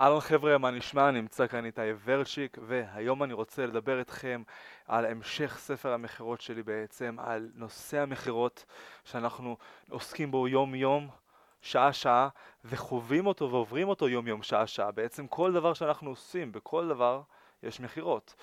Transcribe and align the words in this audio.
אהלן 0.00 0.20
חבר'ה, 0.20 0.58
מה 0.58 0.70
נשמע? 0.70 1.10
נמצא 1.10 1.46
כאן 1.46 1.64
איתי 1.64 1.80
ורצ'יק 2.04 2.58
והיום 2.62 3.22
אני 3.22 3.32
רוצה 3.32 3.66
לדבר 3.66 3.98
איתכם 3.98 4.42
על 4.86 5.06
המשך 5.06 5.56
ספר 5.58 5.92
המכירות 5.92 6.40
שלי 6.40 6.62
בעצם, 6.62 7.16
על 7.18 7.50
נושא 7.54 7.98
המכירות 7.98 8.64
שאנחנו 9.04 9.56
עוסקים 9.90 10.30
בו 10.30 10.48
יום 10.48 10.74
יום, 10.74 11.08
שעה 11.62 11.92
שעה 11.92 12.28
וחווים 12.64 13.26
אותו 13.26 13.50
ועוברים 13.50 13.88
אותו 13.88 14.08
יום 14.08 14.26
יום, 14.28 14.42
שעה 14.42 14.66
שעה. 14.66 14.90
בעצם 14.90 15.26
כל 15.26 15.52
דבר 15.52 15.74
שאנחנו 15.74 16.10
עושים, 16.10 16.52
בכל 16.52 16.88
דבר 16.88 17.22
יש 17.62 17.80
מכירות. 17.80 18.34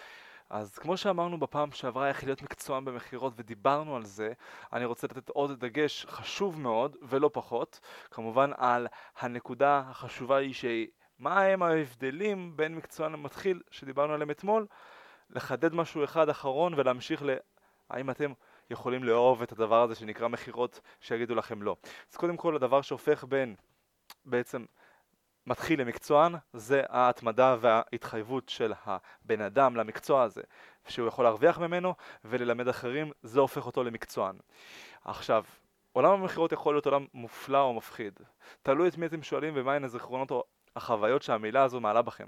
אז 0.50 0.78
כמו 0.78 0.98
שאמרנו 0.98 1.40
בפעם 1.40 1.72
שעברה 1.72 2.10
איך 2.10 2.24
להיות 2.24 2.42
מקצוען 2.42 2.86
במכירות 2.86 3.34
ודיברנו 3.36 3.96
על 3.96 4.06
זה, 4.06 4.34
אני 4.74 4.86
רוצה 4.86 5.08
לתת 5.08 5.30
עוד 5.30 5.60
דגש 5.60 6.06
חשוב 6.06 6.62
מאוד 6.62 6.98
ולא 7.02 7.30
פחות, 7.34 7.80
כמובן 8.12 8.52
על 8.58 8.88
הנקודה 9.20 9.84
החשובה 9.90 10.38
היא 10.38 10.54
שהיא 10.54 10.88
מה 11.22 11.42
הם 11.42 11.64
ההבדלים 11.64 12.58
בין 12.58 12.76
מקצוען 12.76 13.12
למתחיל 13.12 13.62
שדיברנו 13.72 14.14
עליהם 14.14 14.32
אתמול, 14.32 14.68
לחדד 15.30 15.74
משהו 15.74 16.04
אחד 16.04 16.30
אחרון 16.30 16.74
ולהמשיך 16.74 17.24
ל... 17.24 17.36
האם 17.90 18.10
אתם 18.10 18.34
יכולים 18.70 19.04
לאהוב 19.04 19.42
את 19.42 19.52
הדבר 19.52 19.84
הזה 19.84 19.96
שנקרא 19.96 20.28
מכירות 20.28 20.80
שיגידו 21.00 21.36
לכם 21.36 21.62
לא. 21.62 21.76
אז 22.12 22.18
קודם 22.18 22.38
כל 22.38 22.56
הדבר 22.56 22.82
שהופך 22.82 23.24
בין 23.24 23.56
בעצם 24.26 24.66
מתחיל 25.48 25.82
למקצוען 25.82 26.36
זה 26.54 26.84
ההתמדה 26.90 27.56
וההתחייבות 27.60 28.50
של 28.50 28.74
הבן 28.86 29.42
אדם 29.42 29.76
למקצוע 29.76 30.24
הזה 30.24 30.42
שהוא 30.88 31.08
יכול 31.08 31.26
להרוויח 31.26 31.60
ממנו 31.60 31.94
וללמד 32.26 32.68
אחרים 32.68 33.12
זה 33.24 33.40
הופך 33.40 33.66
אותו 33.66 33.84
למקצוען. 33.84 34.36
עכשיו 35.06 35.44
עולם 35.92 36.12
המכירות 36.12 36.52
יכול 36.52 36.74
להיות 36.74 36.86
עולם 36.86 37.06
מופלא 37.14 37.62
או 37.62 37.74
מפחיד 37.74 38.20
תלוי 38.62 38.88
את 38.88 38.98
מי 38.98 39.06
אתם 39.06 39.24
שואלים 39.24 39.54
ומהן 39.56 39.84
הזיכרונות 39.84 40.32
החוויות 40.76 41.22
שהמילה 41.22 41.64
הזו 41.64 41.80
מעלה 41.80 42.02
בכם. 42.02 42.28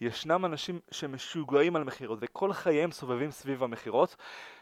ישנם 0.00 0.44
אנשים 0.44 0.80
שמשוגעים 0.90 1.76
על 1.76 1.84
מכירות 1.84 2.18
וכל 2.22 2.52
חייהם 2.52 2.92
סובבים 2.92 3.30
סביב 3.30 3.62
המכירות 3.62 4.16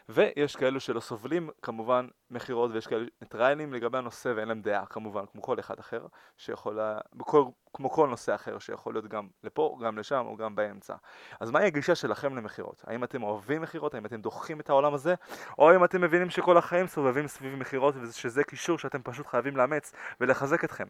ויש 0.08 0.56
כאלו 0.56 0.80
שלא 0.80 1.00
סובלים 1.00 1.50
כמובן 1.62 2.06
מכירות 2.30 2.70
ויש 2.74 2.86
כאלו 2.86 3.04
ניטרלים 3.22 3.72
לגבי 3.72 3.98
הנושא 3.98 4.32
ואין 4.36 4.48
להם 4.48 4.60
דעה 4.60 4.86
כמובן 4.86 5.24
כמו 5.32 5.42
כל 5.42 5.60
אחד 5.60 5.78
אחר 5.78 6.06
שיכול, 6.36 6.78
בכל, 7.14 7.44
כמו 7.74 7.90
כל 7.90 8.08
נושא 8.08 8.34
אחר 8.34 8.58
שיכול 8.58 8.94
להיות 8.94 9.06
גם 9.06 9.28
לפה, 9.44 9.78
גם 9.82 9.98
לשם 9.98 10.24
או 10.26 10.36
גם 10.36 10.54
באמצע. 10.54 10.94
אז 11.40 11.50
מהי 11.50 11.66
הגישה 11.66 11.94
שלכם 11.94 12.36
למכירות? 12.36 12.84
האם 12.86 13.04
אתם 13.04 13.22
אוהבים 13.22 13.62
מכירות? 13.62 13.94
האם 13.94 14.06
אתם 14.06 14.20
דוחים 14.20 14.60
את 14.60 14.70
העולם 14.70 14.94
הזה? 14.94 15.14
או 15.58 15.70
האם 15.70 15.84
אתם 15.84 16.00
מבינים 16.00 16.30
שכל 16.30 16.56
החיים 16.56 16.86
סובבים 16.86 17.28
סביב 17.28 17.54
מכירות 17.54 17.94
ושזה 18.00 18.44
קישור 18.44 18.78
שאתם 18.78 19.02
פשוט 19.02 19.26
חייבים 19.26 19.56
לאמץ 19.56 19.92
ולחזק 20.20 20.64
אתכם? 20.64 20.86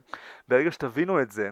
ברגע 0.49 0.73
שתבינו 0.73 1.23
את 1.23 1.31
זה 1.31 1.51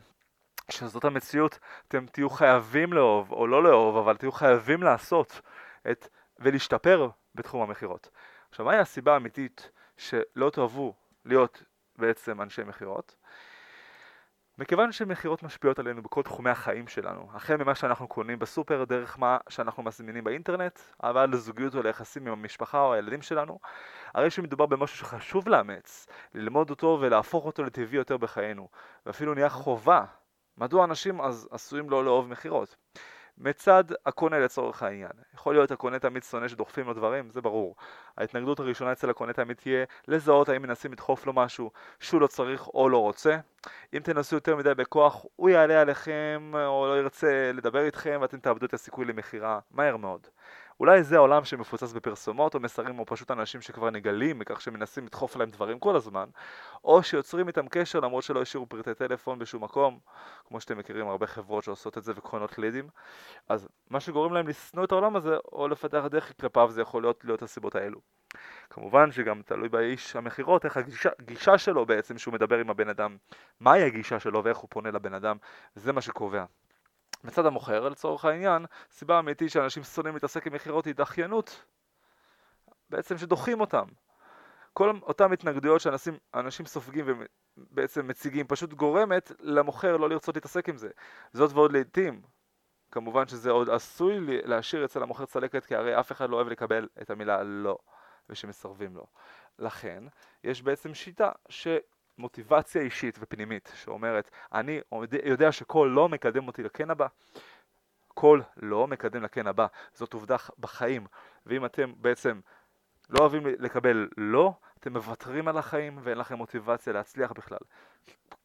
שזאת 0.71 1.05
המציאות, 1.05 1.59
אתם 1.89 2.07
תהיו 2.07 2.31
חייבים 2.31 2.93
לאהוב 2.93 3.33
או 3.33 3.47
לא 3.47 3.65
לאהוב, 3.65 3.97
אבל 3.97 4.17
תהיו 4.17 4.33
חייבים 4.33 4.83
לעשות 4.83 5.41
את, 5.91 6.09
ולהשתפר 6.39 7.09
בתחום 7.35 7.63
המכירות. 7.63 8.11
עכשיו, 8.51 8.67
מהי 8.67 8.79
הסיבה 8.79 9.15
האמיתית 9.15 9.71
שלא 9.97 10.51
תאהבו 10.51 10.95
להיות 11.25 11.63
בעצם 11.97 12.43
אנשי 12.43 12.63
מכירות? 12.65 13.17
מכיוון 14.59 14.93
שמכירות 14.93 15.43
משפיעות 15.43 15.79
עלינו 15.79 16.03
בכל 16.03 16.23
תחומי 16.23 16.51
החיים 16.51 16.89
שלנו, 16.89 17.29
החל 17.35 17.57
ממה 17.57 17.75
שאנחנו 17.75 18.09
קונים 18.09 18.39
בסופר, 18.39 18.85
דרך 18.85 19.19
מה 19.19 19.39
שאנחנו 19.49 19.83
מזמינים 19.83 20.25
באינטרנט, 20.25 20.81
אבל 21.03 21.31
לזוגיות 21.33 21.75
או 21.75 21.83
ליחסים 21.83 22.27
עם 22.27 22.33
המשפחה 22.33 22.81
או 22.81 22.95
הילדים 22.95 23.23
שלנו, 23.23 23.59
הרי 24.15 24.31
שמדובר 24.31 24.67
במשהו 24.67 24.99
שחשוב 24.99 25.49
לאמץ, 25.49 26.07
ללמוד 26.35 26.71
אותו 26.71 26.99
ולהפוך 27.01 27.45
אותו 27.45 27.65
לטבעי 27.65 27.97
יותר 27.97 28.17
בחיינו, 28.17 28.69
ואפילו 29.07 29.35
נהיה 29.35 29.49
חובה 29.49 30.05
מדוע 30.59 30.85
אנשים 30.85 31.21
אז 31.21 31.49
עשויים 31.51 31.91
לא 31.91 32.05
לאהוב 32.05 32.29
מכירות? 32.29 32.77
מצד 33.39 33.85
הקונה 34.07 34.39
לצורך 34.39 34.83
העניין. 34.83 35.11
יכול 35.35 35.55
להיות 35.55 35.71
הקונה 35.71 35.99
תמיד 35.99 36.23
שונא 36.23 36.49
שדוחפים 36.49 36.87
לו 36.87 36.95
דברים, 36.95 37.31
זה 37.31 37.41
ברור. 37.41 37.77
ההתנגדות 38.19 38.61
הראשונה 38.61 38.93
אצל 38.93 39.11
הקונה 39.11 39.33
תמיד 39.33 39.57
תהיה 39.57 39.85
לזהות 40.09 40.49
האם 40.49 40.63
מנסים 40.63 40.93
לדחוף 40.93 41.27
לו 41.27 41.33
משהו 41.33 41.71
שהוא 42.01 42.21
לא 42.21 42.27
צריך 42.27 42.69
או 42.69 42.89
לא 42.89 42.99
רוצה. 42.99 43.39
אם 43.95 43.99
תנסו 43.99 44.37
יותר 44.37 44.57
מדי 44.57 44.75
בכוח, 44.75 45.25
הוא 45.37 45.51
יעלה 45.51 45.81
עליכם 45.81 46.53
או 46.55 46.87
לא 46.89 46.99
ירצה 46.99 47.51
לדבר 47.55 47.85
איתכם 47.85 48.19
ואתם 48.21 48.39
תאבדו 48.39 48.67
את 48.67 48.75
הסיכוי 48.75 49.05
למכירה 49.05 49.59
מהר 49.71 49.97
מאוד. 49.97 50.27
אולי 50.81 51.03
זה 51.03 51.17
העולם 51.17 51.45
שמפוצץ 51.45 51.93
בפרסומות 51.93 52.55
או 52.55 52.61
מסרים 52.61 52.99
או 52.99 53.07
פשוט 53.07 53.31
אנשים 53.31 53.61
שכבר 53.61 53.91
נגלים 53.91 54.39
בכך 54.39 54.61
שמנסים 54.61 55.07
לדחוף 55.07 55.37
להם 55.37 55.51
דברים 55.51 55.79
כל 55.79 55.97
הזמן 55.97 56.29
או 56.85 57.03
שיוצרים 57.03 57.49
איתם 57.49 57.69
קשר 57.69 58.01
למרות 58.01 58.25
שלא 58.25 58.43
השאירו 58.43 58.67
פרטי 58.67 58.95
טלפון 58.95 59.39
בשום 59.39 59.65
מקום 59.65 59.99
כמו 60.49 60.61
שאתם 60.61 60.79
מכירים 60.79 61.09
הרבה 61.09 61.27
חברות 61.27 61.65
שעושות 61.65 61.99
את 61.99 62.05
זה 62.05 62.13
וקונות 62.17 62.59
לידים. 62.59 62.89
אז 63.49 63.69
מה 63.91 64.01
שגורם 64.01 64.33
להם 64.33 64.49
לשנוא 64.49 64.85
את 64.85 64.93
העולם 64.93 65.17
הזה 65.17 65.37
או 65.53 65.69
לפתח 65.69 66.05
דרך 66.11 66.33
כלפיו 66.41 66.71
זה 66.71 66.83
יכול 66.83 67.03
להיות 67.03 67.25
להיות 67.25 67.43
הסיבות 67.43 67.75
האלו. 67.75 68.01
כמובן 68.71 69.13
שגם 69.13 69.43
תלוי 69.43 69.69
באיש 69.69 70.17
המכירות 70.17 70.65
איך 70.65 70.79
הגישה 71.19 71.59
שלו 71.59 71.87
בעצם 71.87 72.19
שהוא 72.19 72.35
מדבר 72.35 72.59
עם 72.59 72.71
הבן 72.71 72.89
אדם 72.89 73.17
מהי 73.61 73.83
הגישה 73.83 74.21
שלו 74.21 74.45
ואיך 74.45 74.59
הוא 74.59 74.69
פונה 74.71 74.91
לבן 74.91 75.15
אדם 75.15 75.37
זה 75.75 75.93
מה 75.93 76.01
שקובע 76.01 76.45
מצד 77.25 77.47
המוכר, 77.47 77.89
לצורך 77.89 78.25
העניין, 78.25 78.67
סיבה 78.91 79.19
אמיתית 79.19 79.51
שאנשים 79.51 79.83
שונאים 79.83 80.15
להתעסק 80.15 80.47
עם 80.47 80.53
מכירות 80.53 80.85
היא 80.85 80.95
דחיינות, 80.95 81.65
בעצם 82.91 83.19
שדוחים 83.19 83.61
אותם. 83.61 83.85
כל 84.73 84.91
אותם 85.03 85.33
התנגדויות 85.33 85.81
שאנשים 85.81 86.67
סופגים 86.67 87.07
ובעצם 87.57 88.07
מציגים 88.07 88.47
פשוט 88.47 88.73
גורמת 88.73 89.33
למוכר 89.41 89.97
לא 89.97 90.09
לרצות 90.09 90.35
להתעסק 90.35 90.69
עם 90.69 90.77
זה. 90.77 90.89
זאת 91.33 91.53
ועוד 91.53 91.73
לעיתים, 91.73 92.23
כמובן 92.91 93.29
שזה 93.29 93.51
עוד 93.51 93.71
עשוי 93.71 94.19
להשאיר 94.45 94.85
אצל 94.85 95.03
המוכר 95.03 95.25
צלקת 95.25 95.65
כי 95.65 95.75
הרי 95.75 96.01
אף 96.01 96.13
אחד 96.13 96.31
לא 96.31 96.37
אוהב 96.37 96.49
לקבל 96.49 96.89
את 97.03 97.11
המילה 97.11 97.43
לא 97.43 97.79
ושמסרבים 98.29 98.97
לו. 98.97 99.07
לכן 99.59 100.05
יש 100.45 100.63
בעצם 100.63 100.95
שיטה 100.95 101.31
ש... 101.49 101.69
מוטיבציה 102.19 102.83
אישית 102.83 103.19
ופנימית 103.21 103.73
שאומרת 103.75 104.31
אני 104.55 104.81
יודע 105.25 105.53
שכל 105.53 105.91
לא 105.95 106.09
מקדם 106.09 106.47
אותי 106.47 106.63
לכן 106.63 106.91
הבא. 106.91 107.07
כל 108.09 108.41
לא 108.57 108.87
מקדם 108.87 109.23
לכן 109.23 109.47
הבא. 109.47 109.67
זאת 109.95 110.15
עובדה 110.15 110.37
בחיים. 110.59 111.07
ואם 111.47 111.65
אתם 111.65 111.93
בעצם 111.97 112.41
לא 113.11 113.19
אוהבים 113.21 113.47
לקבל 113.47 114.09
לא 114.17 114.53
אתם 114.81 114.93
מוותרים 114.93 115.49
על 115.49 115.59
החיים 115.59 115.99
ואין 116.03 116.19
לכם 116.19 116.37
מוטיבציה 116.37 116.93
להצליח 116.93 117.33
בכלל. 117.33 117.59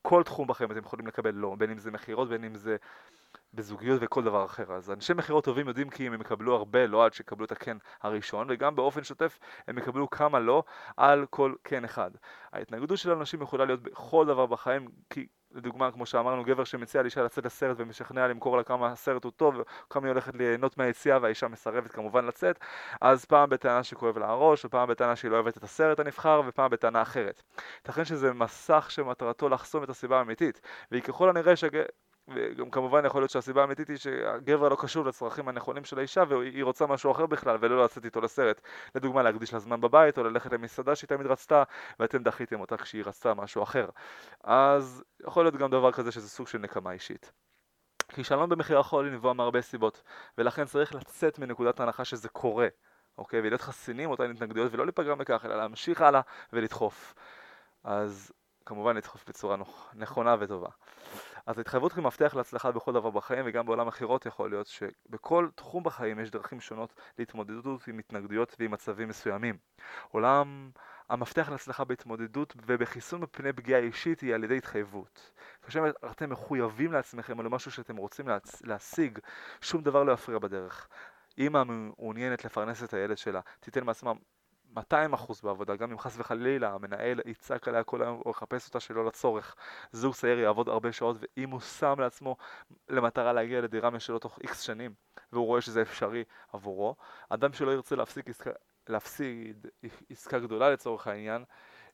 כל 0.02 0.24
תחום 0.24 0.48
בחיים 0.48 0.72
אתם 0.72 0.80
יכולים 0.80 1.08
לקבל 1.08 1.34
לא 1.34 1.56
בין 1.58 1.72
אם 1.72 1.78
זה 1.78 1.92
מכירות 1.92 2.30
בין 2.30 2.44
אם 2.44 2.56
זה 2.56 2.78
בזוגיות 3.54 4.00
וכל 4.02 4.24
דבר 4.24 4.46
אחר. 4.46 4.74
אז 4.74 4.92
אנשי 4.92 5.14
מכירות 5.14 5.44
טובים 5.44 5.68
יודעים 5.68 5.90
כי 5.90 6.08
אם 6.08 6.14
הם 6.14 6.22
יקבלו 6.22 6.56
הרבה 6.56 6.88
לא 6.88 7.06
עד 7.06 7.14
שיקבלו 7.14 7.46
את 7.46 7.52
הכן 7.52 7.78
הראשון, 8.02 8.48
וגם 8.50 8.76
באופן 8.76 9.04
שוטף 9.04 9.40
הם 9.68 9.78
יקבלו 9.78 10.10
כמה 10.10 10.40
לא 10.40 10.64
על 10.98 11.26
כל 11.30 11.54
כן 11.64 11.84
אחד. 11.84 12.12
ההתנגדות 12.54 12.98
של 12.98 13.12
אנשים 13.12 13.42
יכולה 13.42 13.66
להיות 13.66 13.84
בכל 13.84 14.26
דבר 14.26 14.46
בחיים, 14.46 14.88
כי 15.10 15.28
לדוגמה, 15.52 15.92
כמו 15.92 16.06
שאמרנו, 16.06 16.44
גבר 16.44 16.64
שמציע 16.64 17.02
לאישה 17.02 17.24
לצאת 17.24 17.46
לסרט 17.46 17.78
ומשכנע 17.80 18.28
למכור 18.28 18.58
לה 18.58 18.64
כמה 18.64 18.92
הסרט 18.92 19.24
הוא 19.24 19.32
טוב, 19.32 19.56
כמה 19.90 20.06
היא 20.06 20.12
הולכת 20.12 20.36
ליהנות 20.36 20.78
מהיציאה 20.78 21.18
והאישה 21.22 21.48
מסרבת 21.48 21.92
כמובן 21.92 22.26
לצאת, 22.26 22.60
אז 23.02 23.26
פעם 23.26 23.50
בטענה 23.50 23.84
שכואב 23.84 24.18
לה 24.18 24.30
הראש, 24.30 24.66
ופעם 24.66 24.90
בטענה 24.90 25.16
שהיא 25.16 25.32
לא 25.32 25.36
אוהבת 25.36 25.58
את 25.58 25.64
הסרט 25.64 26.00
הנבחר, 26.00 26.42
ופעם 26.48 26.72
בטענה 26.72 27.02
אחרת. 27.02 27.42
ייתכן 27.78 28.06
שזה 28.06 28.34
מסך 28.34 28.88
שמטרתו 28.90 29.50
לחסום 29.50 29.84
את 29.84 29.90
הסיבה 29.90 30.20
האמיתית, 30.20 30.62
והיא 30.92 31.04
ככל 31.04 31.30
הנראה 31.30 31.56
שג... 31.56 31.82
וגם 32.36 32.70
כמובן 32.70 33.06
יכול 33.06 33.22
להיות 33.22 33.32
שהסיבה 33.32 33.62
האמיתית 33.62 33.88
היא 33.88 33.98
שהגבר 33.98 34.70
לא 34.70 34.78
קשור 34.80 35.06
לצרכים 35.06 35.48
הנכונים 35.48 35.86
של 35.86 36.00
האישה 36.00 36.24
והיא 36.30 36.64
רוצה 36.64 36.86
משהו 36.86 37.12
אחר 37.12 37.26
בכלל 37.26 37.58
ולא 37.60 37.84
לצאת 37.84 38.06
איתו 38.06 38.22
לסרט. 38.22 38.62
לדוגמה 38.96 39.24
להקדיש 39.24 39.54
לה 39.54 39.60
זמן 39.60 39.82
בבית 39.82 40.18
או 40.18 40.24
ללכת 40.24 40.54
למסעדה 40.54 40.96
שהיא 40.96 41.08
תמיד 41.08 41.28
רצתה 41.28 41.64
ואתם 42.00 42.24
דחיתם 42.24 42.60
אותה 42.60 42.78
כשהיא 42.78 43.04
רצתה 43.06 43.34
משהו 43.34 43.64
אחר. 43.64 43.90
אז 44.44 45.04
יכול 45.28 45.44
להיות 45.44 45.56
גם 45.56 45.72
דבר 45.72 45.92
כזה 45.92 46.12
שזה 46.12 46.30
סוג 46.30 46.48
של 46.48 46.58
נקמה 46.58 46.92
אישית. 46.92 47.32
כישלון 48.10 48.50
במחיר 48.50 48.80
יכול 48.80 49.08
לנבוע 49.08 49.34
מהרבה 49.34 49.62
סיבות 49.62 50.02
ולכן 50.38 50.66
צריך 50.66 50.96
לצאת 50.96 51.40
מנקודת 51.40 51.80
ההנחה 51.80 52.06
שזה 52.06 52.30
קורה 52.30 52.68
אוקיי? 53.18 53.40
ולהיות 53.40 53.62
חסינים 53.62 54.10
אותן 54.10 54.32
התנגדויות 54.32 54.74
ולא 54.74 54.86
להיפגע 54.86 55.16
מכך 55.16 55.46
אלא 55.46 55.56
להמשיך 55.56 56.02
הלאה 56.02 56.22
ולדחוף. 56.54 57.14
אז 57.84 58.32
כמובן 58.66 58.98
לדחוף 58.98 59.24
בצורה 59.28 59.58
נכונה 59.94 60.36
וטובה 60.40 60.70
אז 61.46 61.60
התחייבות 61.60 61.96
היא 61.96 62.04
מפתח 62.04 62.36
להצלחה 62.36 62.72
בכל 62.72 62.94
דבר 62.94 63.10
בחיים 63.10 63.46
וגם 63.46 63.66
בעולם 63.66 63.88
מכירות 63.88 64.26
יכול 64.26 64.50
להיות 64.50 64.68
שבכל 64.68 65.48
תחום 65.56 65.84
בחיים 65.84 66.20
יש 66.20 66.32
דרכים 66.32 66.60
שונות 66.60 66.94
להתמודדות 67.20 67.88
עם 67.88 68.00
התנגדויות 68.00 68.56
ועם 68.60 68.72
מצבים 68.72 69.08
מסוימים. 69.08 69.58
עולם 70.12 70.72
המפתח 71.10 71.50
להצלחה 71.50 71.84
בהתמודדות 71.84 72.54
ובחיסון 72.66 73.22
מפני 73.22 73.54
פגיעה 73.54 73.80
אישית 73.80 74.20
היא 74.20 74.34
על 74.34 74.44
ידי 74.44 74.58
התחייבות. 74.58 75.32
כאשר 75.62 75.84
אתם 76.12 76.30
מחויבים 76.30 76.92
לעצמכם 76.92 77.40
על 77.40 77.48
משהו 77.48 77.72
שאתם 77.72 77.98
רוצים 77.98 78.28
להצ... 78.28 78.62
להשיג, 78.62 79.20
שום 79.62 79.82
דבר 79.82 80.04
לא 80.04 80.12
יפריע 80.12 80.40
בדרך. 80.40 80.88
אמא 81.38 81.64
מעוניינת 81.64 82.46
לפרנס 82.46 82.84
את 82.84 82.94
הילד 82.94 83.18
שלה, 83.18 83.40
תיתן 83.60 83.84
מעצמה 83.84 84.14
200% 84.78 84.80
בעבודה, 85.44 85.76
גם 85.76 85.92
אם 85.92 86.00
חס 86.00 86.16
וחלילה 86.20 86.74
המנהל 86.74 87.20
יצעק 87.26 87.68
עליה 87.68 87.84
כל 87.84 88.02
היום 88.02 88.22
או 88.26 88.32
יחפש 88.32 88.68
אותה 88.68 88.80
שלא 88.80 89.06
לצורך. 89.06 89.56
זוג 89.92 90.14
צעיר 90.14 90.40
יעבוד 90.40 90.70
הרבה 90.70 90.92
שעות, 90.92 91.18
ואם 91.20 91.50
הוא 91.50 91.60
שם 91.60 91.96
לעצמו 92.00 92.38
למטרה 92.90 93.34
להגיע 93.34 93.62
לדירה 93.62 93.90
משלו 93.90 94.20
תוך 94.20 94.40
איקס 94.42 94.62
שנים, 94.62 94.94
והוא 95.32 95.46
רואה 95.46 95.62
שזה 95.62 95.82
אפשרי 95.82 96.24
עבורו, 96.54 96.96
אדם 97.30 97.54
שלא 97.54 97.72
ירצה 97.72 97.96
להפסיק 97.96 98.30
עסקה, 98.30 98.52
להפסיד 98.88 99.68
עסקה 100.10 100.40
גדולה 100.40 100.70
לצורך 100.70 101.08
העניין, 101.08 101.44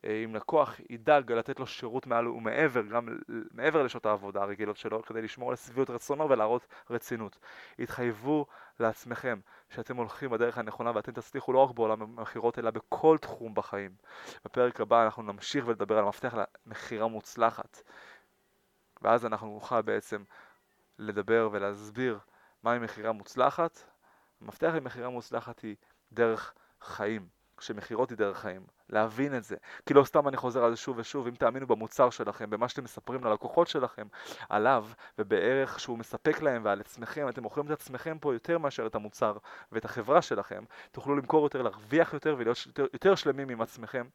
אם 0.06 0.36
לקוח 0.36 0.80
ידאג 0.90 1.32
לתת 1.32 1.60
לו 1.60 1.68
שירות 1.68 2.08
מעל 2.08 2.28
ומעבר, 2.28 2.82
גם 2.82 3.18
מעבר 3.52 3.84
לשעות 3.84 4.06
העבודה 4.06 4.42
הרגילות 4.42 4.78
שלו, 4.78 5.04
כדי 5.04 5.22
לשמור 5.22 5.50
על 5.50 5.56
שביעות 5.56 5.90
רצונו 5.90 6.30
ולהראות 6.30 6.68
רצינות. 6.90 7.38
התחייבו 7.80 8.46
לעצמכם 8.80 9.40
שאתם 9.70 9.98
הולכים 9.98 10.30
בדרך 10.30 10.58
הנכונה 10.58 10.92
ואתם 10.96 11.12
תצליחו 11.12 11.54
לא 11.54 11.60
רק 11.60 11.76
בעולם 11.76 12.02
המכירות 12.02 12.60
אלא 12.60 12.72
בכל 12.72 13.18
תחום 13.18 13.54
בחיים. 13.54 13.92
בפרק 14.46 14.82
הבא 14.82 15.04
אנחנו 15.04 15.24
נמשיך 15.24 15.68
ולדבר 15.68 15.98
על 15.98 16.06
מפתח 16.06 16.36
למכירה 16.66 17.08
מוצלחת 17.08 17.82
ואז 19.02 19.26
אנחנו 19.26 19.48
נוכל 19.54 19.82
בעצם 19.82 20.24
לדבר 21.00 21.50
ולהסביר 21.52 22.20
מהי 22.64 22.80
מכירה 22.80 23.12
מוצלחת. 23.12 23.80
המפתח 24.42 24.72
למכירה 24.76 25.10
מוצלחת 25.10 25.60
היא 25.60 25.76
דרך 26.12 26.54
חיים. 26.82 27.28
שמכירות 27.62 28.10
היא 28.10 28.18
דרך 28.18 28.38
חיים, 28.38 28.62
להבין 28.90 29.38
את 29.38 29.44
זה. 29.44 29.56
כי 29.86 29.94
לא 29.94 30.04
סתם 30.04 30.28
אני 30.28 30.38
חוזר 30.38 30.64
על 30.64 30.72
זה 30.72 30.78
שוב 30.78 30.98
ושוב, 30.98 31.28
אם 31.28 31.36
תאמינו 31.36 31.68
במוצר 31.68 32.10
שלכם, 32.10 32.50
במה 32.50 32.70
שאתם 32.70 32.84
מספרים 32.84 33.24
ללקוחות 33.24 33.68
שלכם, 33.68 34.08
עליו 34.50 34.86
ובערך 35.20 35.80
שהוא 35.80 35.98
מספק 35.98 36.42
להם 36.42 36.62
ועל 36.66 36.80
עצמכם, 36.80 37.30
אתם 37.30 37.44
מוכרים 37.44 37.66
את 37.66 37.72
עצמכם 37.72 38.18
פה 38.22 38.34
יותר 38.34 38.58
מאשר 38.58 38.88
את 38.88 38.96
המוצר 38.96 39.38
ואת 39.72 39.86
החברה 39.86 40.22
שלכם, 40.22 40.64
תוכלו 40.92 41.16
למכור 41.16 41.44
יותר, 41.44 41.62
להרוויח 41.62 42.14
יותר 42.14 42.36
ולהיות 42.38 42.58
יותר, 42.66 42.86
יותר 42.94 43.16
שלמים 43.16 43.50
עם 43.50 43.62
עצמכם. 43.62 44.08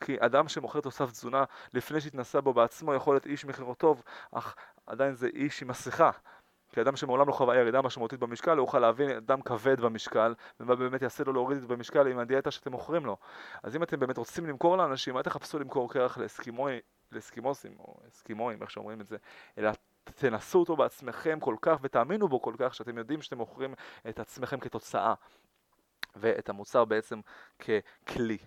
כי 0.00 0.16
אדם 0.20 0.48
שמוכר 0.48 0.80
תוסף 0.80 1.10
תזונה 1.10 1.44
לפני 1.74 2.00
שהתנסה 2.00 2.40
בו 2.40 2.54
בעצמו 2.54 2.94
יכול 2.94 3.14
להיות 3.14 3.26
איש 3.26 3.44
מכירות 3.44 3.78
טוב, 3.78 4.02
אך 4.32 4.56
עדיין 4.86 5.14
זה 5.14 5.28
איש 5.34 5.62
עם 5.62 5.68
מסכה. 5.68 6.10
כי 6.72 6.80
אדם 6.80 6.96
שמעולם 6.96 7.28
לא 7.28 7.32
חווה 7.32 7.56
ירידה 7.56 7.82
משמעותית 7.82 8.20
במשקל, 8.20 8.56
הוא 8.56 8.66
יוכל 8.66 8.78
להבין 8.78 9.10
אדם 9.10 9.42
כבד 9.42 9.80
במשקל, 9.80 10.34
ומה 10.60 10.76
באמת 10.76 11.02
יעשה 11.02 11.24
לו 11.24 11.32
להוריד 11.32 11.56
את 11.56 11.62
זה 11.62 11.68
במשקל 11.68 12.06
עם 12.06 12.18
הדיאטה 12.18 12.50
שאתם 12.50 12.72
מוכרים 12.72 13.06
לו. 13.06 13.16
אז 13.62 13.76
אם 13.76 13.82
אתם 13.82 14.00
באמת 14.00 14.18
רוצים 14.18 14.46
למכור 14.46 14.76
לאנשים, 14.76 15.16
אל 15.16 15.22
תחפשו 15.22 15.58
למכור 15.58 15.92
קרח 15.92 16.18
לאסקימוי, 16.18 16.80
לאסקימוסים, 17.12 17.76
או 17.78 17.96
אסקימואים, 18.08 18.62
איך 18.62 18.70
שאומרים 18.70 19.00
את 19.00 19.08
זה, 19.08 19.16
אלא 19.58 19.70
תנסו 20.04 20.58
אותו 20.58 20.76
בעצמכם 20.76 21.40
כל 21.40 21.56
כך, 21.62 21.78
ותאמינו 21.82 22.28
בו 22.28 22.42
כל 22.42 22.54
כך, 22.58 22.74
שאתם 22.74 22.98
יודעים 22.98 23.22
שאתם 23.22 23.38
מוכרים 23.38 23.74
את 24.08 24.18
עצמכם 24.18 24.60
כתוצאה, 24.60 25.14
ואת 26.16 26.48
המוצר 26.48 26.84
בעצם 26.84 27.20
ככלי. 27.58 28.38